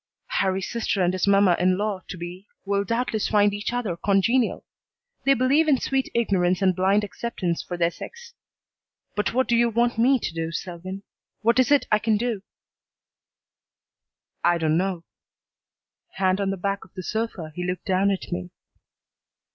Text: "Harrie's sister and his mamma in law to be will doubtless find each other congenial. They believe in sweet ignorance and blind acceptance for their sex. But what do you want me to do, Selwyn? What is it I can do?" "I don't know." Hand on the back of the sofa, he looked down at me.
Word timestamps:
"Harrie's 0.39 0.67
sister 0.67 1.03
and 1.03 1.13
his 1.13 1.27
mamma 1.27 1.55
in 1.59 1.77
law 1.77 2.01
to 2.07 2.17
be 2.17 2.47
will 2.65 2.83
doubtless 2.83 3.29
find 3.29 3.53
each 3.53 3.71
other 3.71 3.95
congenial. 3.95 4.65
They 5.25 5.35
believe 5.35 5.67
in 5.67 5.77
sweet 5.79 6.09
ignorance 6.15 6.59
and 6.63 6.75
blind 6.75 7.03
acceptance 7.03 7.61
for 7.61 7.77
their 7.77 7.91
sex. 7.91 8.33
But 9.15 9.35
what 9.35 9.47
do 9.47 9.55
you 9.55 9.69
want 9.69 9.99
me 9.99 10.17
to 10.17 10.33
do, 10.33 10.51
Selwyn? 10.51 11.03
What 11.43 11.59
is 11.59 11.69
it 11.71 11.85
I 11.91 11.99
can 11.99 12.17
do?" 12.17 12.41
"I 14.43 14.57
don't 14.57 14.75
know." 14.79 15.03
Hand 16.13 16.41
on 16.41 16.49
the 16.49 16.57
back 16.57 16.83
of 16.83 16.95
the 16.95 17.03
sofa, 17.03 17.51
he 17.53 17.63
looked 17.63 17.85
down 17.85 18.09
at 18.09 18.31
me. 18.31 18.49